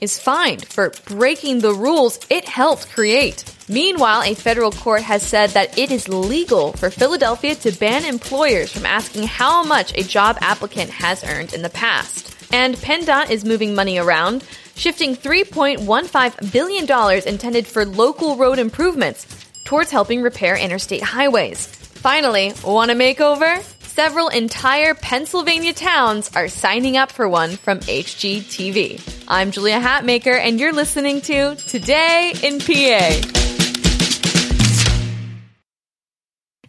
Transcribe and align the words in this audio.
is 0.00 0.18
fined 0.18 0.66
for 0.66 0.92
breaking 1.06 1.60
the 1.60 1.72
rules 1.72 2.18
it 2.28 2.44
helped 2.44 2.90
create. 2.90 3.44
Meanwhile, 3.68 4.22
a 4.22 4.34
federal 4.34 4.70
court 4.70 5.02
has 5.02 5.22
said 5.22 5.50
that 5.50 5.76
it 5.78 5.90
is 5.90 6.08
legal 6.08 6.72
for 6.72 6.90
Philadelphia 6.90 7.54
to 7.56 7.72
ban 7.72 8.04
employers 8.04 8.70
from 8.70 8.86
asking 8.86 9.24
how 9.24 9.64
much 9.64 9.96
a 9.96 10.04
job 10.04 10.38
applicant 10.40 10.90
has 10.90 11.24
earned 11.24 11.52
in 11.54 11.62
the 11.62 11.70
past. 11.70 12.34
And 12.52 12.76
PennDOT 12.76 13.30
is 13.30 13.44
moving 13.44 13.74
money 13.74 13.98
around, 13.98 14.44
shifting 14.76 15.16
$3.15 15.16 16.52
billion 16.52 17.22
intended 17.26 17.66
for 17.66 17.84
local 17.84 18.36
road 18.36 18.58
improvements 18.58 19.26
towards 19.64 19.90
helping 19.90 20.22
repair 20.22 20.56
interstate 20.56 21.02
highways. 21.02 21.66
Finally, 21.66 22.52
want 22.64 22.90
a 22.90 22.94
makeover? 22.94 23.75
Several 23.96 24.28
entire 24.28 24.92
Pennsylvania 24.92 25.72
towns 25.72 26.30
are 26.36 26.48
signing 26.48 26.98
up 26.98 27.10
for 27.10 27.26
one 27.26 27.56
from 27.56 27.78
HGTV. 27.78 29.00
I'm 29.26 29.50
Julia 29.50 29.80
Hatmaker, 29.80 30.38
and 30.38 30.60
you're 30.60 30.74
listening 30.74 31.22
to 31.22 31.54
Today 31.54 32.34
in 32.42 32.58
PA. 32.58 33.22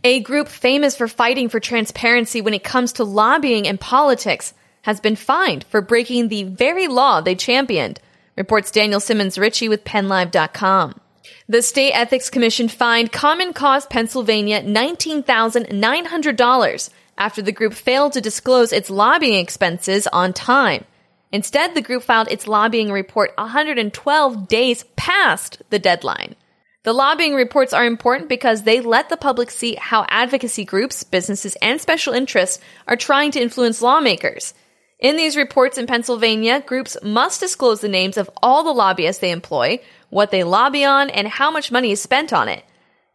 A 0.06 0.22
group 0.22 0.48
famous 0.48 0.96
for 0.96 1.10
fighting 1.10 1.50
for 1.50 1.60
transparency 1.60 2.40
when 2.40 2.54
it 2.54 2.64
comes 2.64 2.94
to 2.94 3.04
lobbying 3.04 3.68
and 3.68 3.78
politics 3.78 4.54
has 4.84 5.02
been 5.02 5.18
fined 5.18 5.66
for 5.66 5.82
breaking 5.82 6.30
the 6.30 6.44
very 6.44 6.88
law 6.88 7.20
they 7.20 7.36
championed, 7.36 8.00
reports 8.38 8.72
Daniel 8.72 9.02
Simmons 9.02 9.38
Ritchie 9.38 9.68
with 9.68 9.84
PennLive.com. 9.84 11.02
The 11.50 11.62
State 11.62 11.92
Ethics 11.92 12.30
Commission 12.30 12.70
fined 12.70 13.12
Common 13.12 13.52
Cause 13.52 13.86
Pennsylvania 13.86 14.64
$19,900 14.64 16.90
after 17.18 17.42
the 17.42 17.52
group 17.52 17.74
failed 17.74 18.14
to 18.14 18.22
disclose 18.22 18.72
its 18.72 18.90
lobbying 18.90 19.40
expenses 19.40 20.08
on 20.08 20.34
time. 20.34 20.86
Instead, 21.32 21.76
the 21.76 21.82
group 21.82 22.04
filed 22.04 22.32
its 22.32 22.48
lobbying 22.48 22.92
report 22.92 23.32
112 23.38 24.48
days 24.48 24.86
past 24.96 25.62
the 25.70 25.80
deadline. 25.80 26.36
The 26.84 26.94
lobbying 26.94 27.36
reports 27.36 27.74
are 27.74 27.86
important 27.86 28.30
because 28.30 28.64
they 28.64 28.80
let 28.80 29.10
the 29.10 29.18
public 29.18 29.52
see 29.52 29.76
how 29.76 30.06
advocacy 30.08 30.64
groups, 30.64 31.04
businesses, 31.04 31.58
and 31.62 31.82
special 31.82 32.14
interests 32.14 32.64
are 32.88 32.96
trying 32.96 33.32
to 33.32 33.42
influence 33.42 33.82
lawmakers. 33.82 34.54
In 35.00 35.18
these 35.18 35.36
reports 35.36 35.78
in 35.78 35.86
Pennsylvania, 35.86 36.62
groups 36.62 36.96
must 37.04 37.42
disclose 37.42 37.82
the 37.82 37.90
names 37.90 38.16
of 38.16 38.30
all 38.42 38.64
the 38.64 38.72
lobbyists 38.72 39.20
they 39.20 39.32
employ, 39.32 39.80
what 40.10 40.32
they 40.32 40.46
lobby 40.46 40.86
on, 40.86 41.10
and 41.10 41.28
how 41.28 41.52
much 41.52 41.74
money 41.74 41.92
is 41.92 42.02
spent 42.02 42.32
on 42.32 42.48
it. 42.48 42.64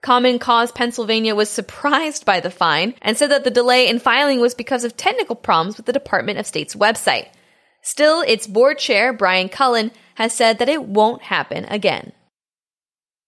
Common 0.02 0.40
Cause 0.40 0.72
Pennsylvania 0.72 1.36
was 1.36 1.48
surprised 1.48 2.24
by 2.24 2.40
the 2.40 2.50
fine 2.50 2.94
and 3.02 3.16
said 3.16 3.30
that 3.30 3.44
the 3.44 3.50
delay 3.50 3.88
in 3.88 4.00
filing 4.00 4.40
was 4.40 4.52
because 4.52 4.82
of 4.82 4.96
technical 4.96 5.36
problems 5.36 5.76
with 5.76 5.86
the 5.86 5.92
Department 5.92 6.40
of 6.40 6.46
State's 6.46 6.74
website. 6.74 7.28
Still, 7.82 8.20
its 8.22 8.48
board 8.48 8.78
chair, 8.78 9.12
Brian 9.12 9.48
Cullen, 9.48 9.92
has 10.16 10.32
said 10.32 10.58
that 10.58 10.68
it 10.68 10.82
won't 10.82 11.22
happen 11.22 11.64
again. 11.66 12.12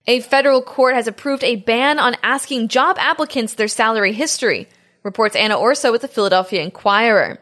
A 0.08 0.20
federal 0.20 0.62
court 0.62 0.96
has 0.96 1.06
approved 1.06 1.44
a 1.44 1.56
ban 1.56 2.00
on 2.00 2.16
asking 2.24 2.68
job 2.68 2.96
applicants 2.98 3.54
their 3.54 3.68
salary 3.68 4.12
history, 4.12 4.68
reports 5.04 5.36
Anna 5.36 5.56
Orso 5.56 5.92
with 5.92 6.02
the 6.02 6.08
Philadelphia 6.08 6.62
Inquirer. 6.62 7.38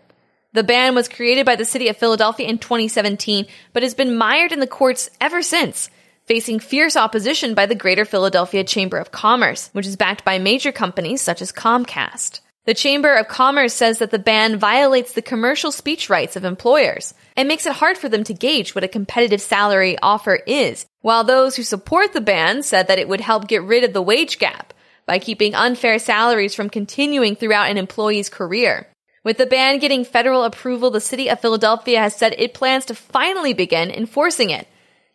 The 0.52 0.62
ban 0.62 0.94
was 0.94 1.08
created 1.08 1.46
by 1.46 1.56
the 1.56 1.64
city 1.64 1.88
of 1.88 1.96
Philadelphia 1.96 2.46
in 2.46 2.58
2017, 2.58 3.46
but 3.72 3.82
has 3.82 3.94
been 3.94 4.16
mired 4.16 4.52
in 4.52 4.60
the 4.60 4.66
courts 4.66 5.08
ever 5.20 5.40
since 5.40 5.88
facing 6.26 6.60
fierce 6.60 6.96
opposition 6.96 7.54
by 7.54 7.66
the 7.66 7.74
Greater 7.74 8.04
Philadelphia 8.04 8.64
Chamber 8.64 8.98
of 8.98 9.12
Commerce, 9.12 9.70
which 9.72 9.86
is 9.86 9.96
backed 9.96 10.24
by 10.24 10.38
major 10.38 10.72
companies 10.72 11.20
such 11.20 11.42
as 11.42 11.52
Comcast. 11.52 12.40
The 12.64 12.74
Chamber 12.74 13.16
of 13.16 13.26
Commerce 13.26 13.74
says 13.74 13.98
that 13.98 14.12
the 14.12 14.20
ban 14.20 14.56
violates 14.56 15.14
the 15.14 15.22
commercial 15.22 15.72
speech 15.72 16.08
rights 16.08 16.36
of 16.36 16.44
employers 16.44 17.12
and 17.36 17.48
makes 17.48 17.66
it 17.66 17.72
hard 17.72 17.98
for 17.98 18.08
them 18.08 18.22
to 18.24 18.34
gauge 18.34 18.72
what 18.72 18.84
a 18.84 18.88
competitive 18.88 19.40
salary 19.40 19.98
offer 20.00 20.36
is, 20.46 20.86
while 21.00 21.24
those 21.24 21.56
who 21.56 21.64
support 21.64 22.12
the 22.12 22.20
ban 22.20 22.62
said 22.62 22.86
that 22.86 23.00
it 23.00 23.08
would 23.08 23.20
help 23.20 23.48
get 23.48 23.64
rid 23.64 23.82
of 23.82 23.92
the 23.92 24.00
wage 24.00 24.38
gap 24.38 24.72
by 25.06 25.18
keeping 25.18 25.56
unfair 25.56 25.98
salaries 25.98 26.54
from 26.54 26.70
continuing 26.70 27.34
throughout 27.34 27.68
an 27.68 27.78
employee's 27.78 28.28
career. 28.28 28.86
With 29.24 29.38
the 29.38 29.46
ban 29.46 29.78
getting 29.80 30.04
federal 30.04 30.44
approval, 30.44 30.92
the 30.92 31.00
city 31.00 31.28
of 31.28 31.40
Philadelphia 31.40 31.98
has 31.98 32.14
said 32.14 32.34
it 32.38 32.54
plans 32.54 32.84
to 32.86 32.94
finally 32.94 33.54
begin 33.54 33.90
enforcing 33.90 34.50
it 34.50 34.68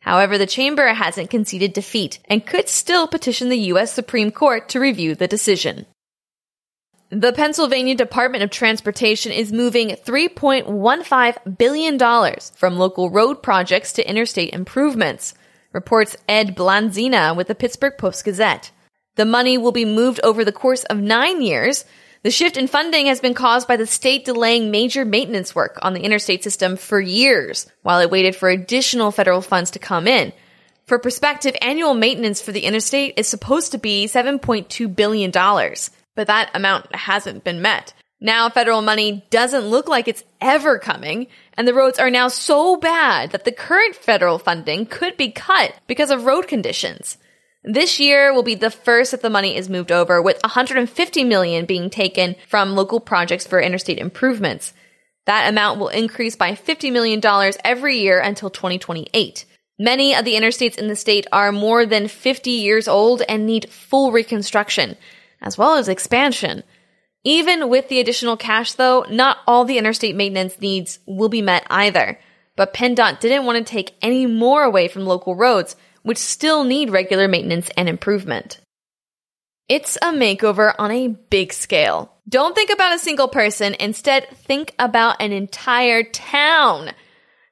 However, 0.07 0.37
the 0.37 0.45
chamber 0.47 0.87
hasn't 0.87 1.29
conceded 1.29 1.73
defeat 1.73 2.19
and 2.29 2.45
could 2.45 2.69
still 2.69 3.09
petition 3.09 3.49
the 3.49 3.67
U.S. 3.73 3.91
Supreme 3.91 4.31
Court 4.31 4.69
to 4.69 4.79
review 4.79 5.15
the 5.15 5.27
decision. 5.27 5.85
The 7.09 7.33
Pennsylvania 7.33 7.93
Department 7.93 8.41
of 8.41 8.49
Transportation 8.49 9.33
is 9.33 9.51
moving 9.51 9.89
$3.15 9.89 11.57
billion 11.57 11.99
from 12.55 12.77
local 12.77 13.09
road 13.09 13.43
projects 13.43 13.91
to 13.93 14.09
interstate 14.09 14.53
improvements, 14.53 15.33
reports 15.73 16.15
Ed 16.29 16.55
Blazina 16.55 17.35
with 17.35 17.47
the 17.47 17.55
Pittsburgh 17.55 17.97
Post 17.97 18.23
Gazette. 18.23 18.71
The 19.15 19.25
money 19.25 19.57
will 19.57 19.73
be 19.73 19.83
moved 19.83 20.21
over 20.23 20.45
the 20.45 20.53
course 20.53 20.85
of 20.85 21.01
nine 21.01 21.41
years 21.41 21.83
the 22.23 22.31
shift 22.31 22.57
in 22.57 22.67
funding 22.67 23.05
has 23.05 23.19
been 23.19 23.33
caused 23.33 23.67
by 23.67 23.77
the 23.77 23.87
state 23.87 24.25
delaying 24.25 24.71
major 24.71 25.05
maintenance 25.05 25.53
work 25.53 25.77
on 25.81 25.93
the 25.93 26.01
interstate 26.01 26.43
system 26.43 26.75
for 26.75 26.99
years 26.99 27.67
while 27.83 27.99
it 27.99 28.09
waited 28.09 28.35
for 28.35 28.49
additional 28.49 29.11
federal 29.11 29.41
funds 29.41 29.71
to 29.71 29.79
come 29.79 30.07
in. 30.07 30.33
For 30.85 30.99
perspective, 30.99 31.55
annual 31.61 31.93
maintenance 31.93 32.41
for 32.41 32.51
the 32.51 32.63
interstate 32.63 33.15
is 33.17 33.27
supposed 33.27 33.73
to 33.73 33.77
be 33.77 34.05
$7.2 34.05 34.95
billion, 34.95 35.31
but 35.31 36.27
that 36.27 36.49
amount 36.53 36.95
hasn't 36.95 37.43
been 37.43 37.61
met. 37.61 37.93
Now 38.19 38.49
federal 38.49 38.81
money 38.81 39.25
doesn't 39.29 39.67
look 39.67 39.87
like 39.87 40.07
it's 40.07 40.23
ever 40.41 40.79
coming, 40.79 41.27
and 41.53 41.67
the 41.67 41.73
roads 41.73 41.99
are 41.99 42.09
now 42.09 42.29
so 42.29 42.77
bad 42.77 43.31
that 43.31 43.45
the 43.45 43.51
current 43.51 43.95
federal 43.95 44.39
funding 44.39 44.87
could 44.87 45.17
be 45.17 45.29
cut 45.29 45.75
because 45.85 46.09
of 46.09 46.25
road 46.25 46.47
conditions. 46.47 47.17
This 47.63 47.99
year 47.99 48.33
will 48.33 48.43
be 48.43 48.55
the 48.55 48.71
first 48.71 49.11
that 49.11 49.21
the 49.21 49.29
money 49.29 49.55
is 49.55 49.69
moved 49.69 49.91
over, 49.91 50.21
with 50.21 50.41
150 50.43 51.23
million 51.23 51.65
being 51.65 51.89
taken 51.89 52.35
from 52.47 52.75
local 52.75 52.99
projects 52.99 53.45
for 53.45 53.59
interstate 53.59 53.97
improvements. 53.97 54.73
That 55.25 55.49
amount 55.49 55.79
will 55.79 55.89
increase 55.89 56.35
by 56.35 56.53
$50 56.53 56.91
million 56.91 57.21
every 57.65 57.99
year 57.99 58.19
until 58.19 58.49
2028. 58.49 59.45
Many 59.79 60.15
of 60.15 60.25
the 60.25 60.35
interstates 60.35 60.77
in 60.77 60.87
the 60.87 60.95
state 60.95 61.27
are 61.31 61.51
more 61.51 61.85
than 61.85 62.07
50 62.07 62.49
years 62.49 62.87
old 62.87 63.21
and 63.27 63.45
need 63.45 63.69
full 63.69 64.11
reconstruction, 64.11 64.95
as 65.41 65.57
well 65.57 65.75
as 65.75 65.87
expansion. 65.87 66.63
Even 67.23 67.69
with 67.69 67.89
the 67.89 67.99
additional 67.99 68.37
cash, 68.37 68.73
though, 68.73 69.05
not 69.09 69.39
all 69.45 69.65
the 69.65 69.77
interstate 69.77 70.15
maintenance 70.15 70.59
needs 70.61 70.99
will 71.05 71.29
be 71.29 71.41
met 71.41 71.67
either. 71.69 72.17
But 72.55 72.73
PennDOT 72.73 73.19
didn't 73.19 73.45
want 73.45 73.57
to 73.57 73.69
take 73.71 73.95
any 74.01 74.25
more 74.25 74.63
away 74.63 74.87
from 74.87 75.05
local 75.05 75.35
roads, 75.35 75.75
which 76.07 76.17
still 76.17 76.63
need 76.63 76.89
regular 76.89 77.27
maintenance 77.27 77.69
and 77.75 77.89
improvement. 77.89 78.61
It's 79.67 79.97
a 79.97 80.13
makeover 80.13 80.73
on 80.79 80.89
a 80.89 81.09
big 81.09 81.51
scale. 81.51 82.13
Don't 82.29 82.55
think 82.55 82.69
about 82.69 82.95
a 82.95 82.99
single 82.99 83.27
person, 83.27 83.75
instead, 83.77 84.29
think 84.29 84.73
about 84.79 85.21
an 85.21 85.33
entire 85.33 86.03
town. 86.03 86.91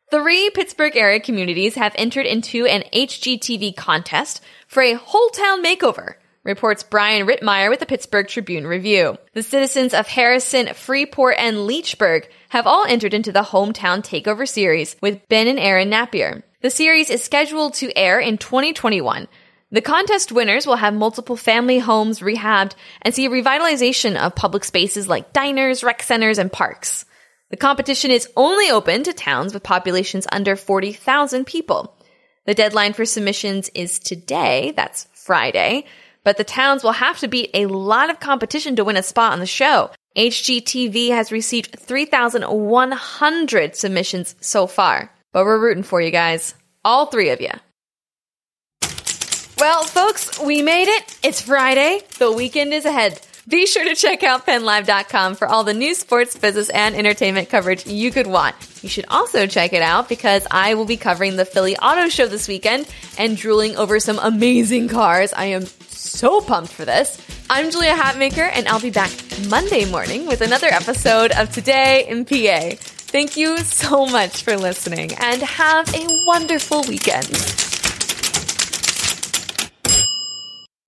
Three 0.09 0.49
Pittsburgh 0.51 0.95
area 0.95 1.19
communities 1.19 1.75
have 1.75 1.93
entered 1.97 2.25
into 2.25 2.65
an 2.65 2.83
HGTV 2.93 3.75
contest 3.75 4.41
for 4.67 4.81
a 4.81 4.93
whole 4.93 5.29
town 5.31 5.61
makeover, 5.61 6.13
reports 6.45 6.83
Brian 6.83 7.27
Rittmeyer 7.27 7.69
with 7.69 7.81
the 7.81 7.85
Pittsburgh 7.85 8.29
Tribune 8.29 8.67
Review. 8.67 9.17
The 9.33 9.43
citizens 9.43 9.93
of 9.93 10.07
Harrison, 10.07 10.73
Freeport, 10.73 11.35
and 11.37 11.57
Leechburg 11.57 12.27
have 12.49 12.67
all 12.67 12.85
entered 12.85 13.13
into 13.13 13.33
the 13.33 13.41
hometown 13.41 13.99
takeover 13.99 14.47
series 14.47 14.95
with 15.01 15.27
Ben 15.27 15.49
and 15.49 15.59
Erin 15.59 15.89
Napier. 15.89 16.45
The 16.65 16.71
series 16.71 17.11
is 17.11 17.23
scheduled 17.23 17.75
to 17.75 17.95
air 17.95 18.19
in 18.19 18.39
2021. 18.39 19.27
The 19.69 19.81
contest 19.81 20.31
winners 20.31 20.65
will 20.65 20.77
have 20.77 20.95
multiple 20.95 21.35
family 21.35 21.77
homes 21.77 22.21
rehabbed 22.21 22.73
and 23.03 23.13
see 23.13 23.27
a 23.27 23.29
revitalization 23.29 24.15
of 24.15 24.33
public 24.33 24.63
spaces 24.63 25.07
like 25.07 25.31
diners, 25.31 25.83
rec 25.83 26.01
centers, 26.01 26.39
and 26.39 26.51
parks. 26.51 27.05
The 27.51 27.55
competition 27.55 28.09
is 28.09 28.27
only 28.35 28.71
open 28.71 29.03
to 29.03 29.13
towns 29.13 29.53
with 29.53 29.61
populations 29.61 30.25
under 30.31 30.55
40,000 30.55 31.45
people. 31.45 31.95
The 32.47 32.55
deadline 32.55 32.93
for 32.93 33.05
submissions 33.05 33.69
is 33.75 33.99
today, 33.99 34.73
that's 34.75 35.07
Friday, 35.13 35.85
but 36.23 36.37
the 36.37 36.43
towns 36.43 36.83
will 36.83 36.93
have 36.93 37.19
to 37.19 37.27
beat 37.27 37.51
a 37.53 37.67
lot 37.67 38.09
of 38.09 38.19
competition 38.19 38.75
to 38.77 38.83
win 38.83 38.97
a 38.97 39.03
spot 39.03 39.33
on 39.33 39.39
the 39.39 39.45
show. 39.45 39.91
HGTV 40.17 41.09
has 41.09 41.31
received 41.31 41.77
3,100 41.77 43.75
submissions 43.75 44.35
so 44.41 44.65
far. 44.65 45.11
But 45.35 45.43
we're 45.43 45.59
rooting 45.59 45.83
for 45.83 45.99
you 45.99 46.11
guys. 46.11 46.55
All 46.85 47.07
three 47.07 47.29
of 47.31 47.41
you. 47.41 47.49
Well, 49.57 49.83
folks, 49.83 50.39
we 50.39 50.61
made 50.61 50.87
it. 50.87 51.19
It's 51.23 51.41
Friday. 51.41 51.99
The 52.19 52.31
weekend 52.31 52.73
is 52.73 52.85
ahead. 52.85 53.19
Be 53.45 53.65
sure 53.65 53.83
to 53.83 53.95
check 53.95 54.23
out 54.23 54.45
pennlive.com 54.45 55.35
for 55.35 55.45
all 55.45 55.65
the 55.65 55.73
news, 55.73 55.97
sports, 55.97 56.37
business, 56.37 56.69
and 56.69 56.95
entertainment 56.95 57.49
coverage 57.49 57.85
you 57.85 58.11
could 58.11 58.27
want. 58.27 58.55
You 58.81 58.87
should 58.87 59.07
also 59.09 59.45
check 59.45 59.73
it 59.73 59.81
out 59.81 60.07
because 60.07 60.47
I 60.49 60.75
will 60.75 60.85
be 60.85 60.95
covering 60.95 61.35
the 61.35 61.43
Philly 61.43 61.75
Auto 61.75 62.07
Show 62.07 62.27
this 62.27 62.47
weekend 62.47 62.87
and 63.17 63.35
drooling 63.35 63.75
over 63.75 63.99
some 63.99 64.19
amazing 64.19 64.87
cars. 64.87 65.33
I 65.33 65.47
am 65.47 65.65
so 65.65 66.39
pumped 66.39 66.71
for 66.71 66.85
this. 66.85 67.21
I'm 67.49 67.71
Julia 67.71 67.93
Hatmaker, 67.93 68.49
and 68.53 68.69
I'll 68.69 68.79
be 68.79 68.89
back 68.89 69.11
Monday 69.49 69.83
morning 69.91 70.27
with 70.27 70.39
another 70.39 70.67
episode 70.67 71.33
of 71.33 71.51
Today 71.51 72.07
in 72.07 72.23
PA. 72.23 72.94
Thank 73.15 73.37
you 73.37 73.55
so 73.59 74.05
much 74.05 74.43
for 74.43 74.57
listening, 74.57 75.13
and 75.13 75.41
have 75.41 75.87
a 75.95 76.05
wonderful 76.25 76.83
weekend. 76.83 77.54